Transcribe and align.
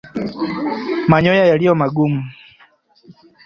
Manyoya 1.09 1.43
yaliyo 1.51 1.71
magumu 1.81 2.21